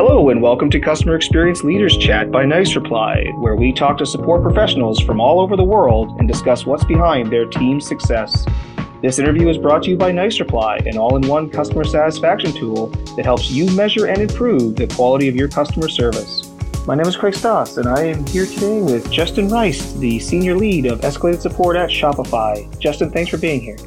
[0.00, 4.06] Hello, and welcome to Customer Experience Leaders Chat by Nice Reply, where we talk to
[4.06, 8.46] support professionals from all over the world and discuss what's behind their team's success.
[9.02, 12.52] This interview is brought to you by Nice Reply, an all in one customer satisfaction
[12.52, 16.48] tool that helps you measure and improve the quality of your customer service.
[16.86, 20.54] My name is Craig Stoss, and I am here today with Justin Rice, the senior
[20.54, 22.78] lead of escalated support at Shopify.
[22.78, 23.78] Justin, thanks for being here.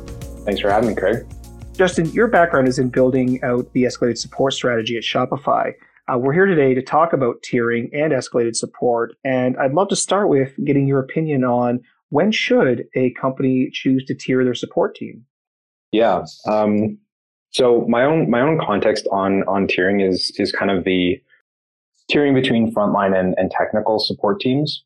[0.43, 1.25] Thanks for having me, Craig.
[1.71, 5.73] Justin, your background is in building out the escalated support strategy at Shopify.
[6.11, 9.95] Uh, we're here today to talk about tiering and escalated support, and I'd love to
[9.95, 11.79] start with getting your opinion on
[12.09, 15.23] when should a company choose to tier their support team.
[15.91, 16.23] Yeah.
[16.47, 16.97] Um,
[17.51, 21.21] so my own my own context on on tiering is is kind of the
[22.11, 24.83] tiering between frontline and, and technical support teams.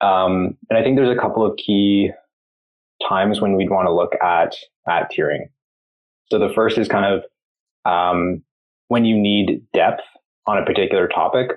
[0.00, 2.12] Um, and I think there's a couple of key
[3.06, 4.56] times when we'd want to look at
[4.88, 5.48] at tiering.
[6.30, 7.24] So the first is kind of
[7.90, 8.42] um,
[8.88, 10.02] when you need depth
[10.50, 11.50] on a particular topic.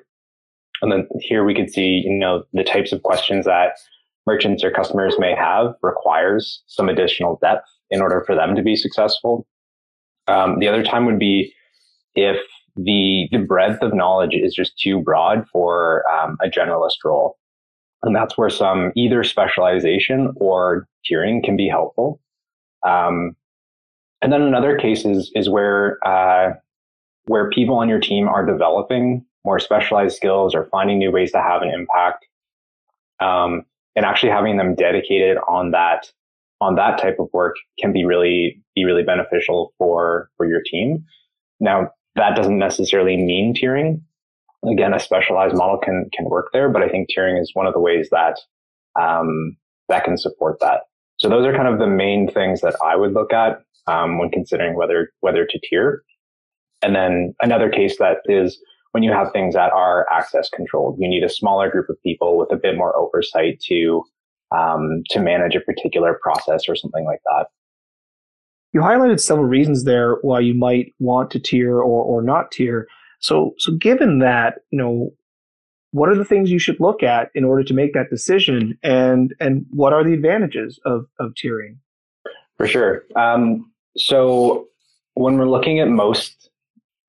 [0.81, 3.77] And then here we can see, you know, the types of questions that
[4.25, 8.75] merchants or customers may have requires some additional depth in order for them to be
[8.75, 9.47] successful.
[10.27, 11.53] Um, the other time would be
[12.16, 12.38] if
[12.75, 17.38] the the breadth of knowledge is just too broad for um, a generalist role,
[18.02, 22.19] and that's where some either specialization or tiering can be helpful.
[22.86, 23.36] Um,
[24.21, 26.53] and then another case is is where uh,
[27.25, 31.41] where people on your team are developing more specialized skills or finding new ways to
[31.41, 32.25] have an impact
[33.19, 33.63] um,
[33.95, 36.11] and actually having them dedicated on that
[36.61, 41.05] on that type of work can be really be really beneficial for for your team.
[41.59, 44.02] Now that doesn't necessarily mean tiering.
[44.69, 47.73] Again a specialized model can can work there but i think tiering is one of
[47.73, 48.39] the ways that
[48.99, 49.58] um,
[49.89, 50.83] that can support that.
[51.17, 54.30] So those are kind of the main things that i would look at um, when
[54.30, 56.03] considering whether whether to tier
[56.84, 58.59] and then another case that is
[58.92, 62.38] when you have things that are access controlled, you need a smaller group of people
[62.38, 64.03] with a bit more oversight to
[64.56, 67.48] um, to manage a particular process or something like that.
[68.72, 72.88] You highlighted several reasons there why you might want to tier or, or not tier.
[73.20, 75.11] So, so given that, you know,
[75.92, 79.33] what are the things you should look at in order to make that decision, and
[79.39, 81.77] and what are the advantages of of tiering?
[82.58, 83.04] For sure.
[83.16, 84.67] Um, so
[85.14, 86.49] when we're looking at most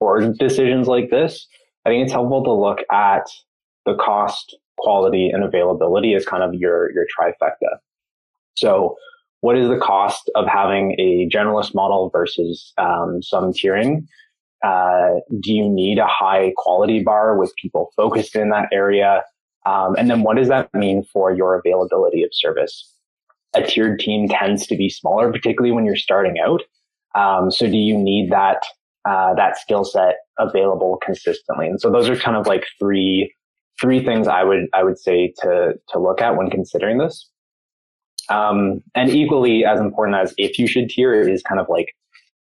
[0.00, 1.46] board decisions like this,
[1.84, 3.26] I think it's helpful to look at
[3.86, 7.78] the cost, quality, and availability as kind of your, your trifecta.
[8.54, 8.96] So
[9.40, 14.06] what is the cost of having a generalist model versus um, some tiering?
[14.64, 19.22] Uh, do you need a high quality bar with people focused in that area?
[19.66, 22.90] Um, and then what does that mean for your availability of service?
[23.54, 26.62] A tiered team tends to be smaller, particularly when you're starting out.
[27.14, 28.62] Um, so do you need that
[29.04, 31.66] uh, that skill set available consistently.
[31.66, 33.32] And so those are kind of like three
[33.80, 37.30] three things I would I would say to to look at when considering this.
[38.30, 41.88] Um, and equally as important as if you should tier is kind of like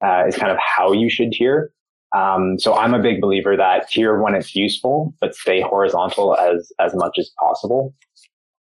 [0.05, 1.73] uh, is kind of how you should tier.
[2.17, 6.73] Um, so I'm a big believer that tier when it's useful, but stay horizontal as
[6.81, 7.95] as much as possible.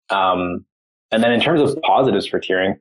[0.09, 0.65] Um,
[1.11, 2.77] and then in terms of positives for tiering,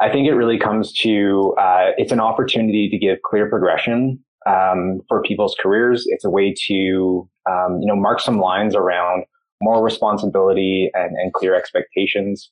[0.00, 5.00] I think it really comes to uh, it's an opportunity to give clear progression um,
[5.08, 6.04] for people's careers.
[6.06, 9.24] It's a way to, um, you know, mark some lines around
[9.62, 12.50] more responsibility and, and clear expectations.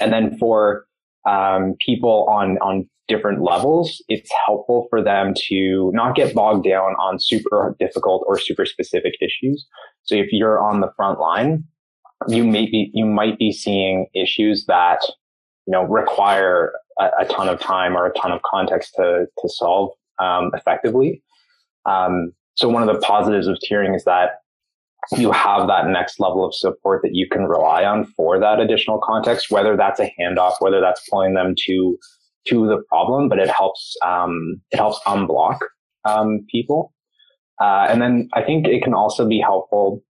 [0.00, 0.86] And then for
[1.28, 6.92] um, people on on different levels, it's helpful for them to not get bogged down
[6.94, 9.66] on super difficult or super specific issues.
[10.04, 11.64] So if you're on the front line,
[12.28, 15.00] you may be you might be seeing issues that
[15.66, 19.48] you know require a, a ton of time or a ton of context to to
[19.48, 21.22] solve um, effectively.
[21.86, 24.40] Um, so one of the positives of tiering is that
[25.16, 29.00] you have that next level of support that you can rely on for that additional
[29.02, 31.98] context, whether that's a handoff, whether that's pulling them to
[32.48, 35.58] to the problem, but it helps um, it helps unblock
[36.04, 36.92] um, people.
[37.60, 40.02] Uh, and then I think it can also be helpful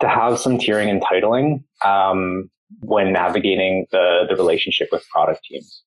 [0.00, 2.50] to have some tiering and titling um,
[2.80, 5.82] when navigating the the relationship with product teams.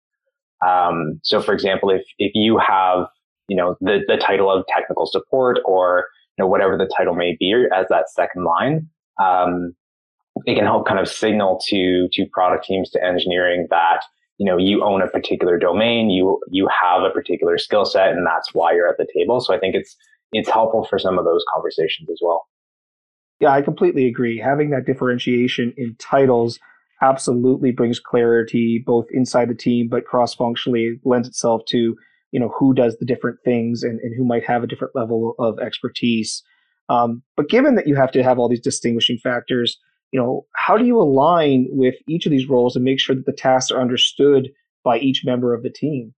[0.65, 3.07] Um, so, for example, if if you have
[3.47, 6.05] you know, the, the title of technical support or,
[6.37, 8.87] you know, whatever the title may be as that second line.
[9.21, 9.75] Um,
[10.45, 14.03] it can help kind of signal to, to product teams, to engineering that,
[14.39, 18.25] you know, you own a particular domain, you, you have a particular skill set, and
[18.25, 19.39] that's why you're at the table.
[19.39, 19.95] So I think it's,
[20.31, 22.47] it's helpful for some of those conversations as well.
[23.39, 24.39] Yeah, I completely agree.
[24.39, 26.59] Having that differentiation in titles
[27.01, 31.95] absolutely brings clarity both inside the team, but cross functionally lends itself to
[32.33, 35.35] you know who does the different things and, and who might have a different level
[35.39, 36.43] of expertise
[36.89, 39.77] Um, but given that you have to have all these distinguishing factors,
[40.11, 43.25] you know, how do you align with each of these roles and make sure that
[43.25, 44.49] the tasks are understood
[44.83, 46.13] by each member of the team?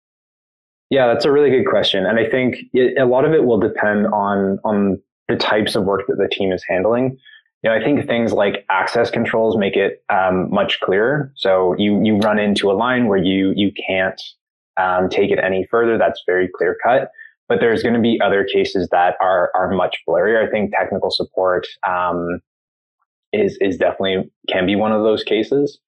[0.90, 3.60] Yeah, that's a really good question, and I think it, a lot of it will
[3.60, 7.18] depend on on the types of work that the team is handling.
[7.64, 11.32] You know, I think things like access controls make it um, much clearer.
[11.36, 14.22] So you you run into a line where you you can't
[14.78, 15.98] um, take it any further.
[15.98, 17.10] That's very clear cut.
[17.48, 20.46] But there's going to be other cases that are are much blurrier.
[20.46, 22.40] I think technical support um,
[23.32, 25.80] is is definitely can be one of those cases.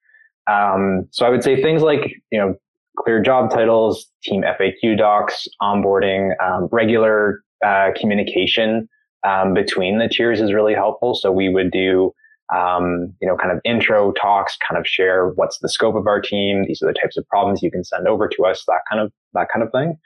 [0.50, 2.56] Um, so I would say things like you know
[2.98, 8.88] clear job titles, team FAQ docs, onboarding, um, regular uh, communication
[9.26, 11.16] um, between the tiers is really helpful.
[11.16, 12.14] So we would do,
[12.56, 16.22] um, you know, kind of intro talks, kind of share what's the scope of our
[16.22, 16.66] team.
[16.68, 19.12] These are the types of problems you can send over to us, that kind of
[19.34, 19.98] that kind of thing.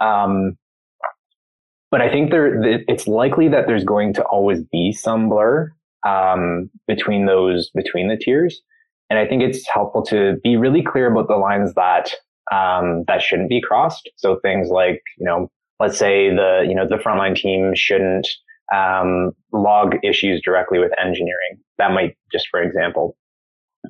[0.00, 0.56] Um,
[1.90, 5.72] but I think there, it's likely that there's going to always be some blur
[6.06, 8.60] um, between those between the tiers,
[9.08, 12.10] and I think it's helpful to be really clear about the lines that
[12.52, 14.10] um, that shouldn't be crossed.
[14.16, 15.48] So things like you know
[15.80, 18.28] let's say the you know the frontline team shouldn't
[18.74, 21.58] um, log issues directly with engineering.
[21.78, 23.16] That might just for example.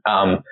[0.06, 0.42] Um,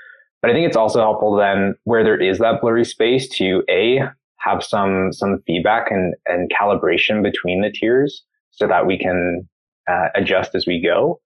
[0.42, 4.00] but I think it's also helpful then where there is that blurry space to a
[4.38, 9.48] have some some feedback and and calibration between the tiers so that we can
[9.88, 11.20] uh, adjust as we go.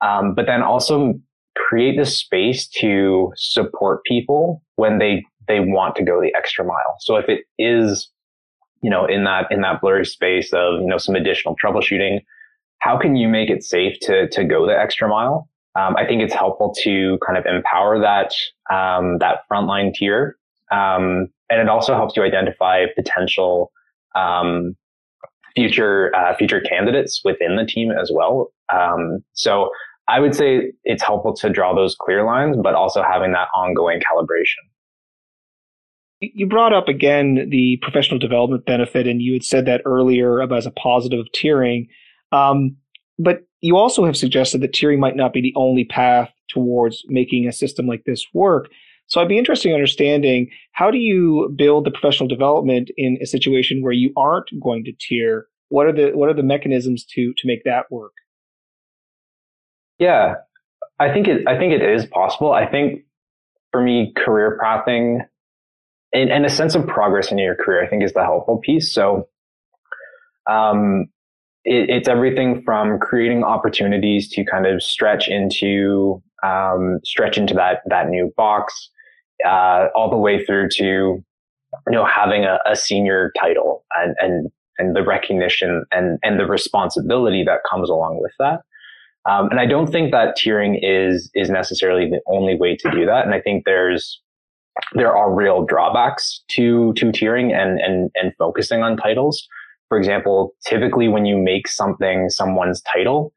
[0.00, 1.14] Um, but then also
[1.56, 6.96] create the space to support people when they they want to go the extra mile.
[7.00, 8.10] So if it is
[8.82, 12.20] you know, in that, in that blurry space of, you know, some additional troubleshooting,
[12.80, 15.48] how can you make it safe to, to go the extra mile?
[15.74, 18.32] Um, I think it's helpful to kind of empower that,
[18.70, 20.36] um, that frontline tier.
[20.70, 23.72] Um, and it also helps you identify potential,
[24.14, 24.76] um,
[25.54, 28.52] future, uh, future candidates within the team as well.
[28.72, 29.70] Um, so
[30.08, 34.00] I would say it's helpful to draw those clear lines, but also having that ongoing
[34.00, 34.68] calibration
[36.22, 40.58] you brought up again the professional development benefit, and you had said that earlier about
[40.58, 41.88] as a positive of tiering.
[42.30, 42.76] Um,
[43.18, 47.46] but you also have suggested that tiering might not be the only path towards making
[47.46, 48.68] a system like this work.
[49.06, 53.26] So I'd be interested in understanding how do you build the professional development in a
[53.26, 55.46] situation where you aren't going to tier?
[55.68, 58.12] What are the what are the mechanisms to to make that work?
[59.98, 60.34] Yeah,
[60.98, 62.52] I think it I think it is possible.
[62.52, 63.04] I think
[63.70, 65.20] for me, career pathing
[66.12, 68.92] and, and a sense of progress in your career, I think is the helpful piece.
[68.92, 69.28] So,
[70.48, 71.06] um,
[71.64, 77.82] it, it's everything from creating opportunities to kind of stretch into, um, stretch into that,
[77.86, 78.90] that new box,
[79.46, 81.24] uh, all the way through to, you
[81.88, 87.44] know, having a, a senior title and, and, and the recognition and, and the responsibility
[87.44, 88.60] that comes along with that.
[89.28, 93.06] Um, and I don't think that tiering is is necessarily the only way to do
[93.06, 93.24] that.
[93.24, 94.20] And I think there's
[94.94, 99.46] there are real drawbacks to to tiering and and and focusing on titles.
[99.92, 103.30] For example, typically when you make something someone's title,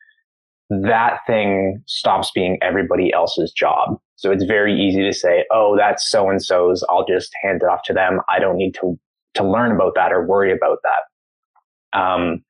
[0.69, 3.99] that thing stops being everybody else's job.
[4.15, 6.81] So it's very easy to say, "Oh, that's so and so's.
[6.87, 8.21] I'll just hand it off to them.
[8.29, 8.97] I don't need to
[9.33, 12.45] to learn about that or worry about that." Um,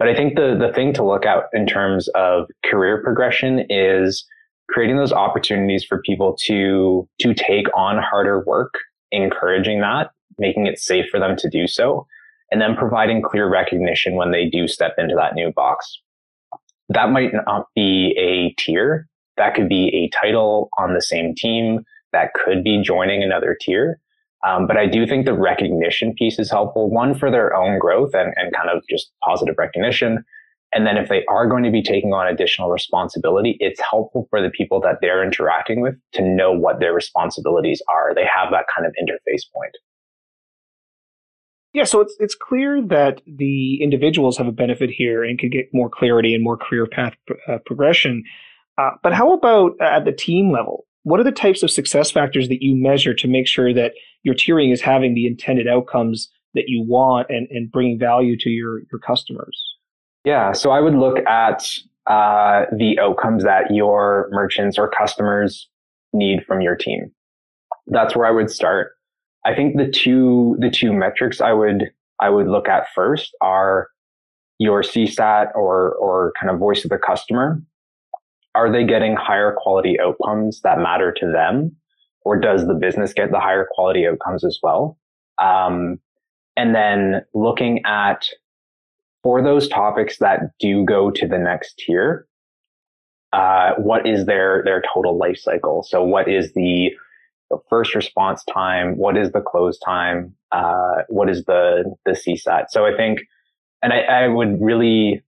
[0.00, 4.26] but I think the the thing to look at in terms of career progression is
[4.68, 8.74] creating those opportunities for people to to take on harder work,
[9.12, 12.08] encouraging that, making it safe for them to do so,
[12.50, 16.00] and then providing clear recognition when they do step into that new box.
[16.88, 19.08] That might not be a tier.
[19.36, 21.80] That could be a title on the same team.
[22.12, 23.98] That could be joining another tier.
[24.46, 28.14] Um, but I do think the recognition piece is helpful, one for their own growth
[28.14, 30.24] and, and kind of just positive recognition,
[30.76, 34.42] and then if they are going to be taking on additional responsibility, it's helpful for
[34.42, 38.14] the people that they're interacting with to know what their responsibilities are.
[38.14, 39.72] They have that kind of interface point.
[41.76, 45.68] Yeah, so it's it's clear that the individuals have a benefit here and can get
[45.74, 47.12] more clarity and more career path
[47.46, 48.24] uh, progression.
[48.78, 50.86] Uh, but how about at the team level?
[51.02, 53.92] What are the types of success factors that you measure to make sure that
[54.22, 58.48] your tiering is having the intended outcomes that you want and, and bringing value to
[58.48, 59.62] your, your customers?
[60.24, 61.68] Yeah, so I would look at
[62.06, 65.68] uh, the outcomes that your merchants or customers
[66.14, 67.12] need from your team.
[67.86, 68.95] That's where I would start.
[69.46, 71.84] I think the two the two metrics I would
[72.20, 73.88] I would look at first are
[74.58, 77.62] your CSAT or or kind of voice of the customer.
[78.56, 81.76] Are they getting higher quality outcomes that matter to them,
[82.22, 84.98] or does the business get the higher quality outcomes as well?
[85.40, 86.00] Um,
[86.56, 88.26] and then looking at
[89.22, 92.26] for those topics that do go to the next tier,
[93.32, 95.84] uh, what is their their total life cycle?
[95.84, 96.90] So what is the
[97.68, 98.96] first response time?
[98.96, 100.34] What is the close time?
[100.52, 102.66] Uh, what is the the CSAT?
[102.70, 103.20] So I think,
[103.82, 105.22] and I, I would really,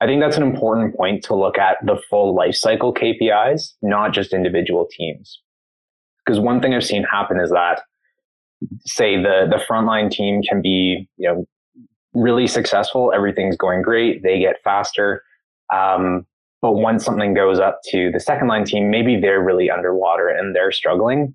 [0.00, 4.12] I think that's an important point to look at the full life cycle KPIs, not
[4.12, 5.40] just individual teams.
[6.24, 7.82] Because one thing I've seen happen is that,
[8.84, 11.44] say the the frontline team can be, you know,
[12.14, 13.12] really successful.
[13.14, 14.22] Everything's going great.
[14.22, 15.22] They get faster.
[15.72, 16.26] Um,
[16.60, 20.54] but once something goes up to the second line team, maybe they're really underwater and
[20.54, 21.34] they're struggling.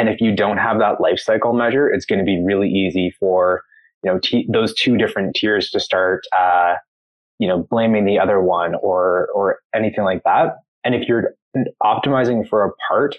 [0.00, 3.14] And if you don't have that life cycle measure, it's going to be really easy
[3.20, 3.62] for
[4.02, 6.76] you know t- those two different tiers to start uh,
[7.38, 10.56] you know blaming the other one or or anything like that.
[10.84, 11.34] And if you're
[11.82, 13.18] optimizing for a part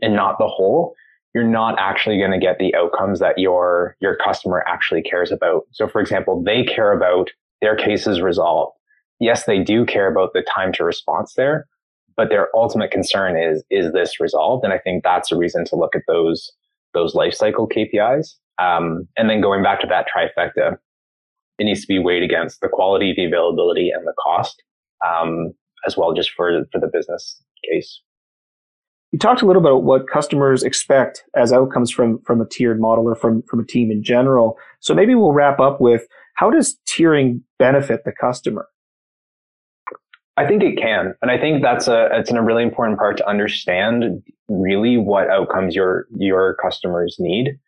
[0.00, 0.94] and not the whole,
[1.34, 5.62] you're not actually going to get the outcomes that your your customer actually cares about.
[5.72, 8.76] So for example, they care about their cases resolved
[9.20, 11.66] yes, they do care about the time to response there,
[12.16, 14.64] but their ultimate concern is, is this resolved?
[14.64, 16.50] And I think that's a reason to look at those,
[16.94, 18.34] those life cycle KPIs.
[18.58, 20.76] Um, and then going back to that trifecta,
[21.58, 24.62] it needs to be weighed against the quality, the availability, and the cost,
[25.06, 25.52] um,
[25.86, 28.00] as well, just for, for the business case.
[29.12, 33.04] You talked a little about what customers expect as outcomes from, from a tiered model
[33.04, 34.58] or from, from a team in general.
[34.80, 38.68] So maybe we'll wrap up with how does tiering benefit the customer?
[40.36, 43.28] I think it can, and I think that's a it's a really important part to
[43.28, 47.58] understand really what outcomes your your customers need.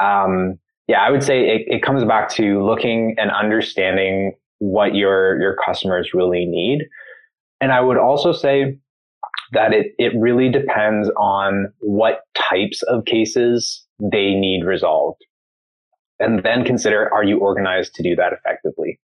[0.00, 5.40] Um, yeah, I would say it, it comes back to looking and understanding what your
[5.40, 6.86] your customers really need,
[7.60, 8.76] and I would also say
[9.52, 15.24] that it it really depends on what types of cases they need resolved,
[16.18, 18.98] and then consider are you organized to do that effectively.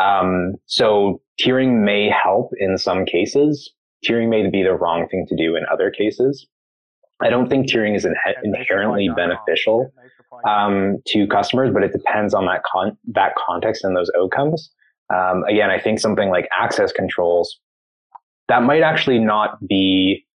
[0.00, 3.72] Um, so tiering may help in some cases.
[4.04, 6.46] Tiering may be the wrong thing to do in other cases.
[7.22, 9.92] I don't think tiering is in- inherently beneficial
[10.48, 14.70] um, to customers, but it depends on that con- that context and those outcomes.
[15.14, 17.58] Um, again, I think something like access controls
[18.50, 20.26] that might actually not be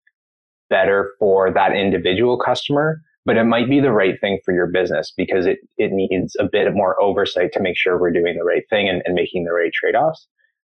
[0.70, 5.12] better for that individual customer, but it might be the right thing for your business
[5.16, 8.64] because it, it needs a bit more oversight to make sure we're doing the right
[8.70, 10.28] thing and, and making the right trade-offs.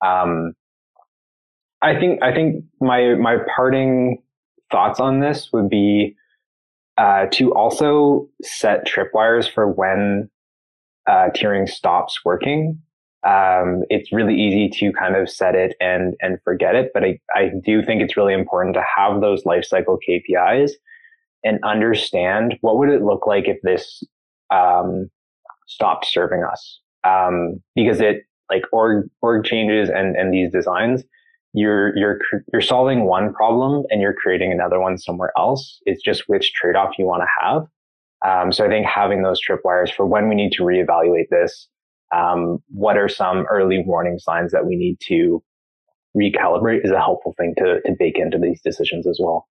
[0.05, 0.55] Um,
[1.81, 4.23] I think, I think my, my parting
[4.71, 6.17] thoughts on this would be,
[6.99, 10.29] uh, to also set tripwires for when,
[11.09, 12.81] uh, tiering stops working.
[13.27, 17.21] Um, it's really easy to kind of set it and, and forget it, but I,
[17.35, 20.73] I do think it's really important to have those lifecycle KPIs
[21.45, 24.03] and understand what would it look like if this
[24.53, 25.09] um,
[25.67, 26.81] stopped serving us.
[27.05, 31.03] Um, because it like org org changes and and these designs
[31.53, 32.19] you're you're
[32.53, 35.81] you're solving one problem and you're creating another one somewhere else.
[35.85, 37.63] It's just which trade-off you want to have.
[38.23, 41.69] Um, so i think having those tripwires for when we need to reevaluate this
[42.15, 45.43] um, what are some early warning signs that we need to
[46.15, 49.49] recalibrate is a helpful thing to to bake into these decisions as well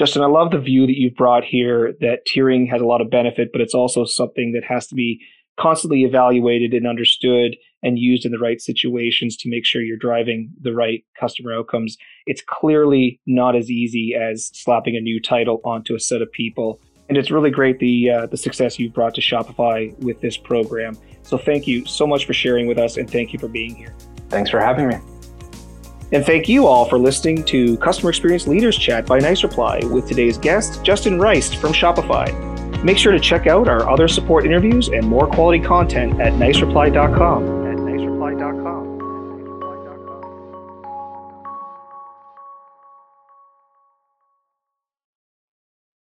[0.00, 3.10] Justin, I love the view that you've brought here that tiering has a lot of
[3.10, 5.20] benefit, but it's also something that has to be
[5.58, 10.50] constantly evaluated and understood and used in the right situations to make sure you're driving
[10.62, 11.98] the right customer outcomes.
[12.24, 16.80] It's clearly not as easy as slapping a new title onto a set of people.
[17.10, 20.96] And it's really great the uh, the success you've brought to Shopify with this program.
[21.24, 23.94] So thank you so much for sharing with us and thank you for being here.
[24.30, 25.19] Thanks for having me.
[26.12, 30.08] And thank you all for listening to Customer Experience Leaders Chat by Nice Reply with
[30.08, 32.34] today's guest, Justin Reist from Shopify.
[32.82, 37.60] Make sure to check out our other support interviews and more quality content at nicereply.com.